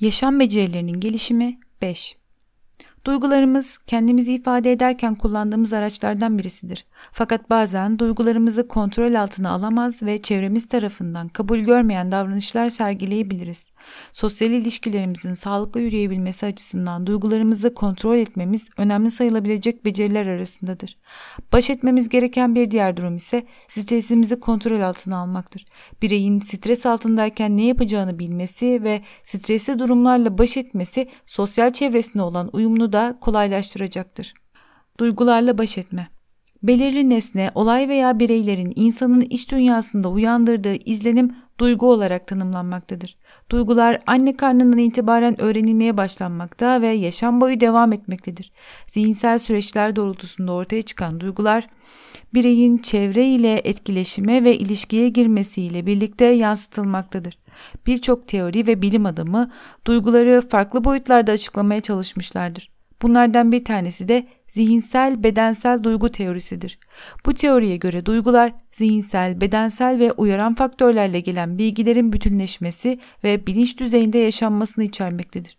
[0.00, 2.16] Yaşam becerilerinin gelişimi 5.
[3.04, 6.86] Duygularımız kendimizi ifade ederken kullandığımız araçlardan birisidir.
[7.12, 13.64] Fakat bazen duygularımızı kontrol altına alamaz ve çevremiz tarafından kabul görmeyen davranışlar sergileyebiliriz.
[14.12, 20.98] Sosyal ilişkilerimizin sağlıklı yürüyebilmesi açısından duygularımızı kontrol etmemiz önemli sayılabilecek beceriler arasındadır.
[21.52, 25.64] Baş etmemiz gereken bir diğer durum ise stresimizi kontrol altına almaktır.
[26.02, 32.92] Bireyin stres altındayken ne yapacağını bilmesi ve stresli durumlarla baş etmesi sosyal çevresine olan uyumunu
[32.92, 34.34] da kolaylaştıracaktır.
[34.98, 36.08] Duygularla baş etme
[36.62, 43.16] Belirli nesne, olay veya bireylerin insanın iç dünyasında uyandırdığı izlenim duygu olarak tanımlanmaktadır.
[43.50, 48.52] Duygular anne karnından itibaren öğrenilmeye başlanmakta ve yaşam boyu devam etmektedir.
[48.86, 51.66] Zihinsel süreçler doğrultusunda ortaya çıkan duygular
[52.34, 57.38] bireyin çevre ile etkileşime ve ilişkiye girmesiyle birlikte yansıtılmaktadır.
[57.86, 59.50] Birçok teori ve bilim adamı
[59.86, 62.70] duyguları farklı boyutlarda açıklamaya çalışmışlardır.
[63.02, 66.78] Bunlardan bir tanesi de zihinsel bedensel duygu teorisidir.
[67.26, 74.18] Bu teoriye göre duygular zihinsel, bedensel ve uyaran faktörlerle gelen bilgilerin bütünleşmesi ve bilinç düzeyinde
[74.18, 75.58] yaşanmasını içermektedir.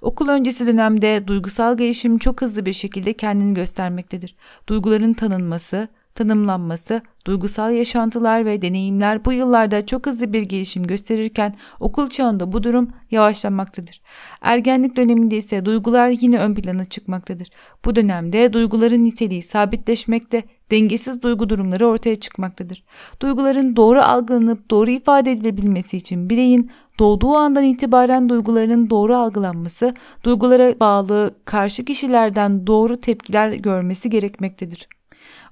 [0.00, 4.36] Okul öncesi dönemde duygusal gelişim çok hızlı bir şekilde kendini göstermektedir.
[4.66, 12.08] Duyguların tanınması, tanımlanması, duygusal yaşantılar ve deneyimler bu yıllarda çok hızlı bir gelişim gösterirken okul
[12.08, 14.00] çağında bu durum yavaşlamaktadır.
[14.40, 17.48] Ergenlik döneminde ise duygular yine ön plana çıkmaktadır.
[17.84, 22.84] Bu dönemde duyguların niteliği sabitleşmekte, dengesiz duygu durumları ortaya çıkmaktadır.
[23.22, 30.80] Duyguların doğru algılanıp doğru ifade edilebilmesi için bireyin doğduğu andan itibaren duyguların doğru algılanması, duygulara
[30.80, 34.97] bağlı karşı kişilerden doğru tepkiler görmesi gerekmektedir.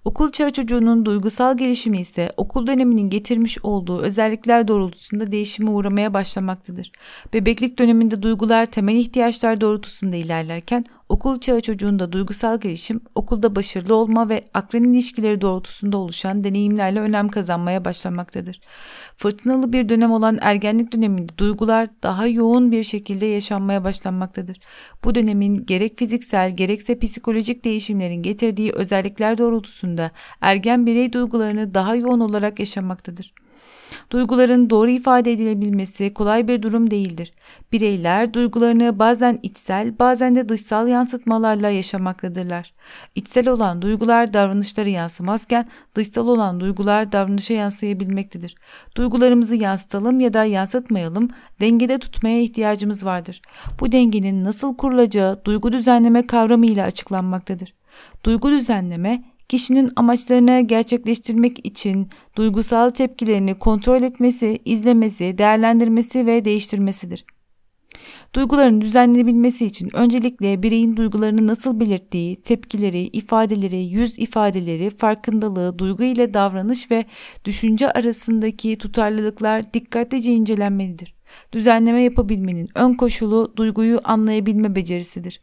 [0.07, 6.93] Okul çağı çocuğunun duygusal gelişimi ise okul döneminin getirmiş olduğu özellikler doğrultusunda değişime uğramaya başlamaktadır.
[7.33, 14.29] Bebeklik döneminde duygular temel ihtiyaçlar doğrultusunda ilerlerken okul çağı çocuğunda duygusal gelişim okulda başarılı olma
[14.29, 18.61] ve akran ilişkileri doğrultusunda oluşan deneyimlerle önem kazanmaya başlamaktadır.
[19.17, 24.61] Fırtınalı bir dönem olan ergenlik döneminde duygular daha yoğun bir şekilde yaşanmaya başlanmaktadır.
[25.05, 32.21] Bu dönemin gerek fiziksel gerekse psikolojik değişimlerin getirdiği özellikler doğrultusunda ergen birey duygularını daha yoğun
[32.21, 33.33] olarak yaşamaktadır.
[34.11, 37.33] Duyguların doğru ifade edilebilmesi kolay bir durum değildir.
[37.73, 42.75] Bireyler duygularını bazen içsel bazen de dışsal yansıtmalarla yaşamaktadırlar.
[43.15, 48.55] İçsel olan duygular davranışları yansımazken dışsal olan duygular davranışa yansıyabilmektedir.
[48.97, 51.29] Duygularımızı yansıtalım ya da yansıtmayalım
[51.61, 53.43] dengede tutmaya ihtiyacımız vardır.
[53.81, 57.75] Bu dengenin nasıl kurulacağı duygu düzenleme kavramı ile açıklanmaktadır.
[58.25, 67.25] Duygu düzenleme kişinin amaçlarını gerçekleştirmek için duygusal tepkilerini kontrol etmesi, izlemesi, değerlendirmesi ve değiştirmesidir.
[68.35, 76.35] Duyguların düzenlenebilmesi için öncelikle bireyin duygularını nasıl belirttiği, tepkileri, ifadeleri, yüz ifadeleri, farkındalığı, duygu ile
[76.35, 77.05] davranış ve
[77.45, 81.16] düşünce arasındaki tutarlılıklar dikkatlice incelenmelidir.
[81.53, 85.41] Düzenleme yapabilmenin ön koşulu duyguyu anlayabilme becerisidir.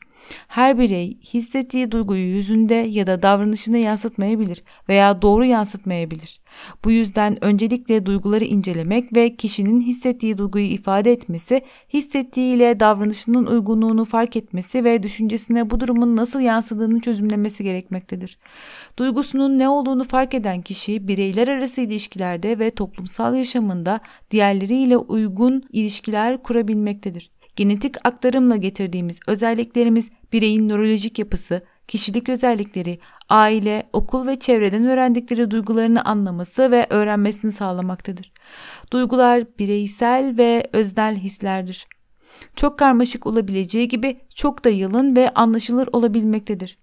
[0.48, 6.42] Her birey hissettiği duyguyu yüzünde ya da davranışında yansıtmayabilir veya doğru yansıtmayabilir.
[6.86, 11.62] Bu yüzden öncelikle duyguları incelemek ve kişinin hissettiği duyguyu ifade etmesi,
[11.94, 18.38] hissettiği ile davranışının uygunluğunu fark etmesi ve düşüncesine bu durumun nasıl yansıdığını çözümlemesi gerekmektedir.
[19.00, 24.00] Duygusunun ne olduğunu fark eden kişi bireyler arası ilişkilerde ve toplumsal yaşamında
[24.32, 27.34] diğerleriyle uygun ilişkiler kurabilmektedir.
[27.56, 33.00] Genetik aktarımla getirdiğimiz özelliklerimiz bireyin nörolojik yapısı, kişilik özellikleri,
[33.30, 38.32] aile, okul ve çevreden öğrendikleri duygularını anlaması ve öğrenmesini sağlamaktadır.
[38.92, 41.88] Duygular bireysel ve öznel hislerdir.
[42.56, 46.78] Çok karmaşık olabileceği gibi çok da yalın ve anlaşılır olabilmektedir.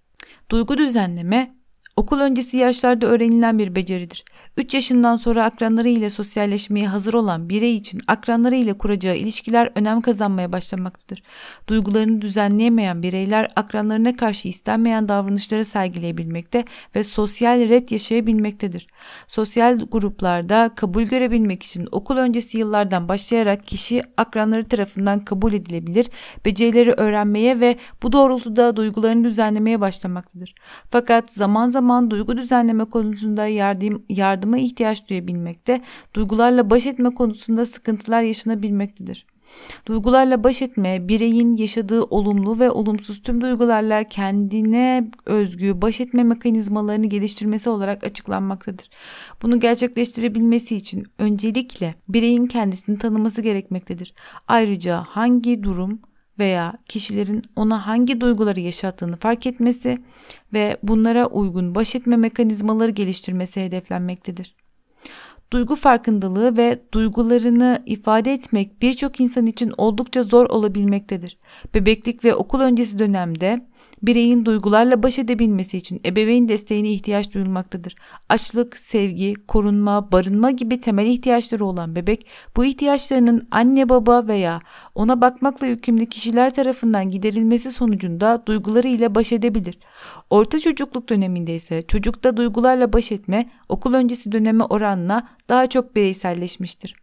[0.51, 1.55] Duygu düzenleme
[1.97, 4.25] okul öncesi yaşlarda öğrenilen bir beceridir.
[4.57, 10.01] 3 yaşından sonra akranları ile sosyalleşmeye hazır olan birey için akranları ile kuracağı ilişkiler önem
[10.01, 11.23] kazanmaya başlamaktadır.
[11.69, 16.65] Duygularını düzenleyemeyen bireyler akranlarına karşı istenmeyen davranışları sergileyebilmekte
[16.97, 18.87] ve sosyal ret yaşayabilmektedir.
[19.27, 26.11] Sosyal gruplarda kabul görebilmek için okul öncesi yıllardan başlayarak kişi akranları tarafından kabul edilebilir,
[26.45, 30.55] becerileri öğrenmeye ve bu doğrultuda duygularını düzenlemeye başlamaktadır.
[30.91, 34.03] Fakat zaman zaman duygu düzenleme konusunda yardım,
[34.41, 35.81] yardıma ihtiyaç duyabilmekte,
[36.15, 39.27] duygularla baş etme konusunda sıkıntılar yaşanabilmektedir.
[39.87, 47.07] Duygularla baş etme, bireyin yaşadığı olumlu ve olumsuz tüm duygularla kendine özgü baş etme mekanizmalarını
[47.07, 48.89] geliştirmesi olarak açıklanmaktadır.
[49.43, 54.15] Bunu gerçekleştirebilmesi için öncelikle bireyin kendisini tanıması gerekmektedir.
[54.49, 56.01] Ayrıca hangi durum
[56.41, 59.99] veya kişilerin ona hangi duyguları yaşattığını fark etmesi
[60.53, 64.55] ve bunlara uygun baş etme mekanizmaları geliştirmesi hedeflenmektedir.
[65.53, 71.39] Duygu farkındalığı ve duygularını ifade etmek birçok insan için oldukça zor olabilmektedir.
[71.75, 73.67] Bebeklik ve okul öncesi dönemde
[74.03, 77.97] bireyin duygularla baş edebilmesi için ebeveyn desteğine ihtiyaç duyulmaktadır.
[78.29, 82.27] Açlık, sevgi, korunma, barınma gibi temel ihtiyaçları olan bebek
[82.57, 84.61] bu ihtiyaçlarının anne baba veya
[84.95, 89.79] ona bakmakla yükümlü kişiler tarafından giderilmesi sonucunda duyguları ile baş edebilir.
[90.31, 96.95] Orta çocukluk döneminde ise çocukta duygularla baş etme okul öncesi döneme oranla daha çok bireyselleşmiştir.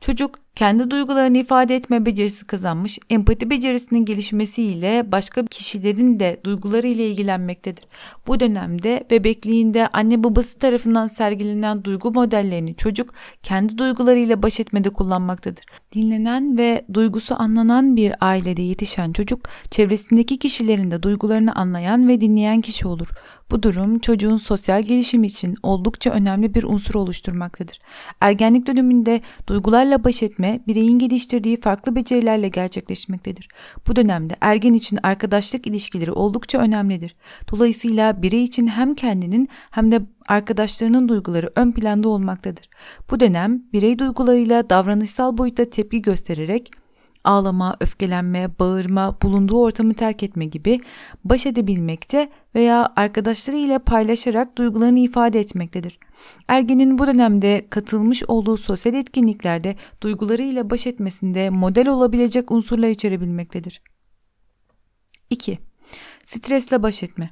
[0.00, 7.10] Çocuk kendi duygularını ifade etme becerisi kazanmış, empati becerisinin gelişmesiyle başka kişilerin de duyguları ile
[7.10, 7.84] ilgilenmektedir.
[8.26, 15.64] Bu dönemde bebekliğinde anne babası tarafından sergilenen duygu modellerini çocuk kendi duygularıyla baş etmede kullanmaktadır.
[15.94, 22.60] Dinlenen ve duygusu anlanan bir ailede yetişen çocuk çevresindeki kişilerin de duygularını anlayan ve dinleyen
[22.60, 23.08] kişi olur.
[23.50, 27.78] Bu durum çocuğun sosyal gelişimi için oldukça önemli bir unsur oluşturmaktadır.
[28.20, 33.48] Ergenlik döneminde duygularla baş etme bireyin geliştirdiği farklı becerilerle gerçekleşmektedir.
[33.88, 37.16] Bu dönemde ergen için arkadaşlık ilişkileri oldukça önemlidir.
[37.50, 42.68] Dolayısıyla birey için hem kendinin hem de arkadaşlarının duyguları ön planda olmaktadır.
[43.10, 46.70] Bu dönem birey duygularıyla davranışsal boyutta tepki göstererek
[47.26, 50.80] ağlama, öfkelenme, bağırma, bulunduğu ortamı terk etme gibi
[51.24, 55.98] baş edebilmekte veya arkadaşları ile paylaşarak duygularını ifade etmektedir.
[56.48, 63.82] Ergenin bu dönemde katılmış olduğu sosyal etkinliklerde duygularıyla baş etmesinde model olabilecek unsurlar içerebilmektedir.
[65.30, 65.58] 2.
[66.26, 67.30] Stresle baş etme.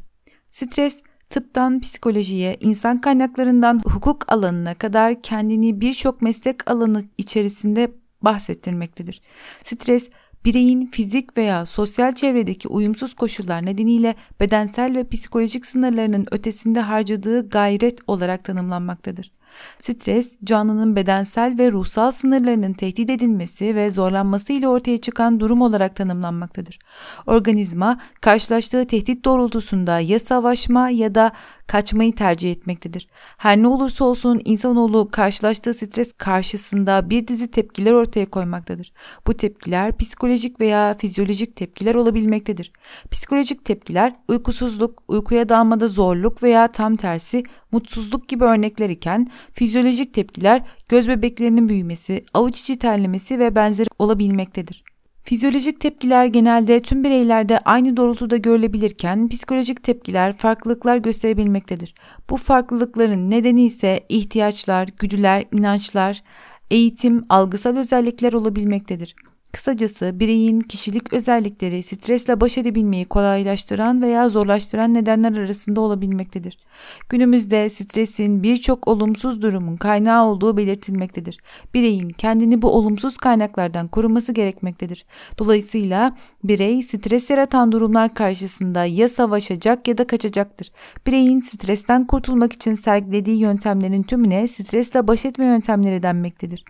[0.50, 7.92] Stres tıptan psikolojiye, insan kaynaklarından hukuk alanına kadar kendini birçok meslek alanı içerisinde
[8.24, 9.20] bahsettirmektedir.
[9.64, 10.08] Stres
[10.44, 17.98] bireyin fizik veya sosyal çevredeki uyumsuz koşullar nedeniyle bedensel ve psikolojik sınırlarının ötesinde harcadığı gayret
[18.06, 19.32] olarak tanımlanmaktadır.
[19.78, 25.96] Stres, canlının bedensel ve ruhsal sınırlarının tehdit edilmesi ve zorlanması ile ortaya çıkan durum olarak
[25.96, 26.78] tanımlanmaktadır.
[27.26, 31.32] Organizma, karşılaştığı tehdit doğrultusunda ya savaşma ya da
[31.66, 33.08] kaçmayı tercih etmektedir.
[33.36, 38.92] Her ne olursa olsun insanoğlu karşılaştığı stres karşısında bir dizi tepkiler ortaya koymaktadır.
[39.26, 42.72] Bu tepkiler psikolojik veya fizyolojik tepkiler olabilmektedir.
[43.10, 50.62] Psikolojik tepkiler uykusuzluk, uykuya dalmada zorluk veya tam tersi mutsuzluk gibi örnekler iken fizyolojik tepkiler
[50.88, 54.93] göz bebeklerinin büyümesi, avuç içi terlemesi ve benzeri olabilmektedir.
[55.24, 61.94] Fizyolojik tepkiler genelde tüm bireylerde aynı doğrultuda görülebilirken psikolojik tepkiler farklılıklar gösterebilmektedir.
[62.30, 66.22] Bu farklılıkların nedeni ise ihtiyaçlar, güdüler, inançlar,
[66.70, 69.16] eğitim, algısal özellikler olabilmektedir.
[69.54, 76.58] Kısacası bireyin kişilik özellikleri stresle baş edebilmeyi kolaylaştıran veya zorlaştıran nedenler arasında olabilmektedir.
[77.08, 81.38] Günümüzde stresin birçok olumsuz durumun kaynağı olduğu belirtilmektedir.
[81.74, 85.04] Bireyin kendini bu olumsuz kaynaklardan koruması gerekmektedir.
[85.38, 90.70] Dolayısıyla birey stres yaratan durumlar karşısında ya savaşacak ya da kaçacaktır.
[91.06, 96.64] Bireyin stresten kurtulmak için sergilediği yöntemlerin tümüne stresle baş etme yöntemleri denmektedir.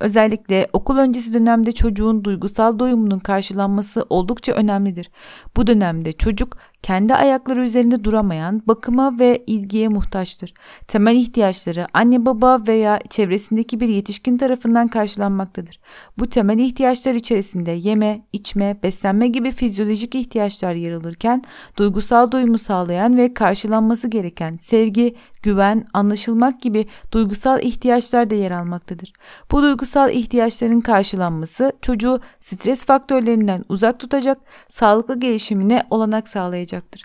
[0.00, 5.10] Özellikle okul öncesi dönemde çocuğun duygusal doyumunun karşılanması oldukça önemlidir.
[5.56, 10.54] Bu dönemde çocuk kendi ayakları üzerinde duramayan, bakıma ve ilgiye muhtaçtır.
[10.88, 15.80] Temel ihtiyaçları anne baba veya çevresindeki bir yetişkin tarafından karşılanmaktadır.
[16.18, 21.42] Bu temel ihtiyaçlar içerisinde yeme, içme, beslenme gibi fizyolojik ihtiyaçlar yer alırken
[21.76, 29.12] duygusal doyumu sağlayan ve karşılanması gereken sevgi, güven, anlaşılmak gibi duygusal ihtiyaçlar da yer almaktadır.
[29.50, 36.28] Bu duygusal ihtiyaçların karşılanması çocuğu stres faktörlerinden uzak tutacak, sağlıklı gelişimine olanak
[36.70, 37.02] sağlayacaktır.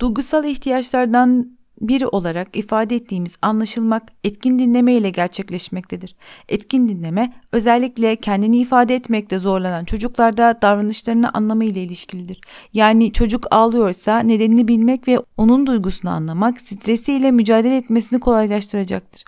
[0.00, 6.16] Duygusal ihtiyaçlardan biri olarak ifade ettiğimiz anlaşılmak etkin dinleme ile gerçekleşmektedir.
[6.48, 12.40] Etkin dinleme özellikle kendini ifade etmekte zorlanan çocuklarda davranışlarını anlama ile ilişkilidir.
[12.72, 19.24] Yani çocuk ağlıyorsa nedenini bilmek ve onun duygusunu anlamak stresiyle mücadele etmesini kolaylaştıracaktır.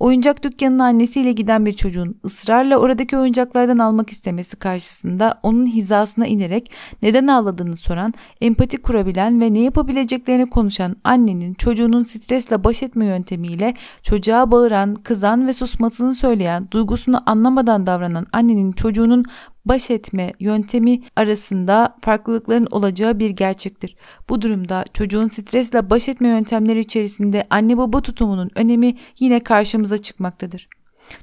[0.00, 6.70] Oyuncak dükkanına annesiyle giden bir çocuğun ısrarla oradaki oyuncaklardan almak istemesi karşısında onun hizasına inerek
[7.02, 13.74] neden ağladığını soran, empati kurabilen ve ne yapabileceklerini konuşan annenin çocuğunun stresle baş etme yöntemiyle
[14.02, 19.24] çocuğa bağıran, kızan ve susmasını söyleyen, duygusunu anlamadan davranan annenin çocuğunun
[19.64, 23.96] baş etme yöntemi arasında farklılıkların olacağı bir gerçektir.
[24.28, 30.68] Bu durumda çocuğun stresle baş etme yöntemleri içerisinde anne baba tutumunun önemi yine karşımıza çıkmaktadır.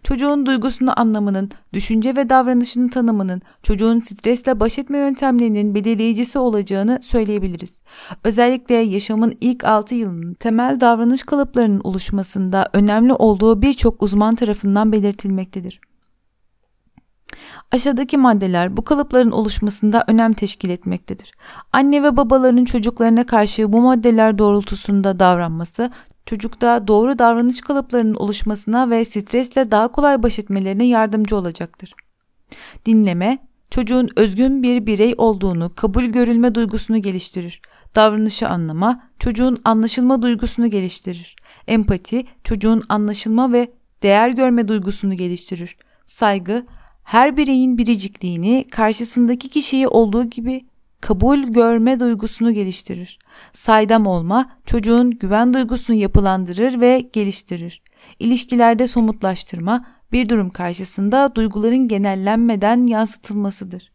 [0.03, 7.73] Çocuğun duygusunu anlamının, düşünce ve davranışının tanımının, çocuğun stresle baş etme yöntemlerinin belirleyicisi olacağını söyleyebiliriz.
[8.23, 15.79] Özellikle yaşamın ilk 6 yılının temel davranış kalıplarının oluşmasında önemli olduğu birçok uzman tarafından belirtilmektedir.
[17.71, 21.31] Aşağıdaki maddeler bu kalıpların oluşmasında önem teşkil etmektedir.
[21.73, 25.91] Anne ve babaların çocuklarına karşı bu maddeler doğrultusunda davranması
[26.25, 31.93] çocukta doğru davranış kalıplarının oluşmasına ve stresle daha kolay baş etmelerine yardımcı olacaktır.
[32.85, 33.37] Dinleme,
[33.69, 37.61] çocuğun özgün bir birey olduğunu kabul görülme duygusunu geliştirir.
[37.95, 41.35] Davranışı anlama, çocuğun anlaşılma duygusunu geliştirir.
[41.67, 43.71] Empati, çocuğun anlaşılma ve
[44.03, 45.77] değer görme duygusunu geliştirir.
[46.05, 46.65] Saygı,
[47.11, 50.65] her bireyin biricikliğini karşısındaki kişiyi olduğu gibi
[51.01, 53.19] kabul görme duygusunu geliştirir.
[53.53, 57.81] Saydam olma çocuğun güven duygusunu yapılandırır ve geliştirir.
[58.19, 63.91] İlişkilerde somutlaştırma bir durum karşısında duyguların genellenmeden yansıtılmasıdır.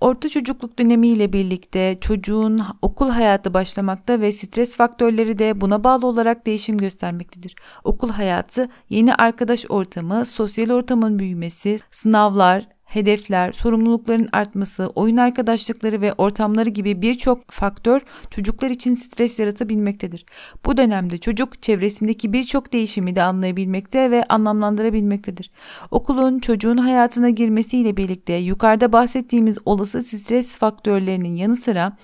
[0.00, 6.46] Orta çocukluk dönemiyle birlikte çocuğun okul hayatı başlamakta ve stres faktörleri de buna bağlı olarak
[6.46, 7.54] değişim göstermektedir.
[7.84, 16.12] Okul hayatı yeni arkadaş ortamı, sosyal ortamın büyümesi, sınavlar, hedefler, sorumlulukların artması, oyun arkadaşlıkları ve
[16.12, 20.24] ortamları gibi birçok faktör çocuklar için stres yaratabilmektedir.
[20.64, 25.50] Bu dönemde çocuk çevresindeki birçok değişimi de anlayabilmekte ve anlamlandırabilmektedir.
[25.90, 31.96] Okulun çocuğun hayatına girmesiyle birlikte yukarıda bahsettiğimiz olası stres faktörlerinin yanı sıra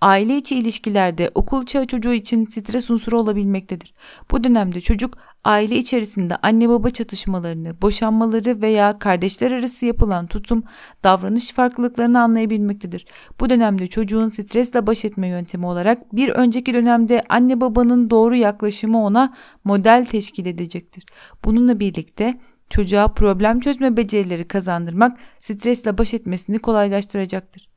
[0.00, 3.94] aile içi ilişkilerde okul çağı çocuğu için stres unsuru olabilmektedir.
[4.30, 10.62] Bu dönemde çocuk aile içerisinde anne baba çatışmalarını, boşanmaları veya kardeşler arası yapılan tutum,
[11.04, 13.06] davranış farklılıklarını anlayabilmektedir.
[13.40, 19.04] Bu dönemde çocuğun stresle baş etme yöntemi olarak bir önceki dönemde anne babanın doğru yaklaşımı
[19.04, 19.34] ona
[19.64, 21.04] model teşkil edecektir.
[21.44, 22.34] Bununla birlikte
[22.70, 27.71] çocuğa problem çözme becerileri kazandırmak stresle baş etmesini kolaylaştıracaktır.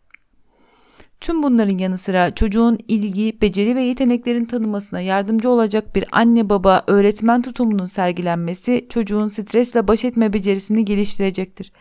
[1.22, 6.84] Tüm bunların yanı sıra çocuğun ilgi, beceri ve yeteneklerin tanımasına yardımcı olacak bir anne baba
[6.88, 11.72] öğretmen tutumunun sergilenmesi çocuğun stresle baş etme becerisini geliştirecektir.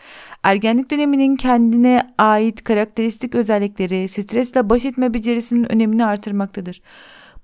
[0.43, 6.83] Ergenlik döneminin kendine ait karakteristik özellikleri stresle baş etme becerisinin önemini artırmaktadır.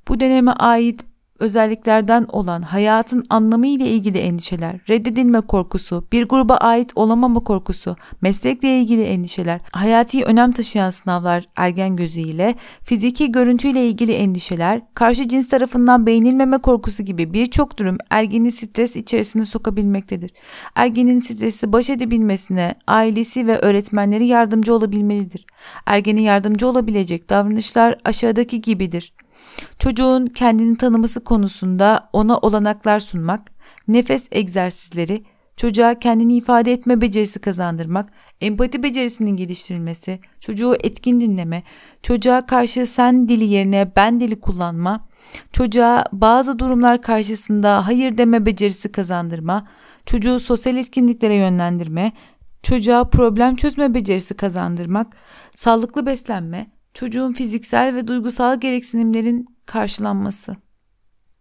[0.08, 1.09] Bu döneme ait
[1.40, 8.80] özelliklerden olan hayatın anlamı ile ilgili endişeler, reddedilme korkusu, bir gruba ait olamama korkusu, meslekle
[8.80, 16.06] ilgili endişeler, hayati önem taşıyan sınavlar ergen gözüyle, fiziki görüntüyle ilgili endişeler, karşı cins tarafından
[16.06, 20.30] beğenilmeme korkusu gibi birçok durum ergeni stres içerisine sokabilmektedir.
[20.74, 25.46] Ergenin stresi baş edebilmesine ailesi ve öğretmenleri yardımcı olabilmelidir.
[25.86, 29.12] Ergene yardımcı olabilecek davranışlar aşağıdaki gibidir.
[29.78, 33.52] Çocuğun kendini tanıması konusunda ona olanaklar sunmak,
[33.88, 35.24] nefes egzersizleri,
[35.56, 41.62] çocuğa kendini ifade etme becerisi kazandırmak, empati becerisinin geliştirilmesi, çocuğu etkin dinleme,
[42.02, 45.08] çocuğa karşı sen dili yerine ben dili kullanma,
[45.52, 49.66] çocuğa bazı durumlar karşısında hayır deme becerisi kazandırma,
[50.06, 52.12] çocuğu sosyal etkinliklere yönlendirme,
[52.62, 55.16] çocuğa problem çözme becerisi kazandırmak,
[55.56, 60.56] sağlıklı beslenme, çocuğun fiziksel ve duygusal gereksinimlerin karşılanması.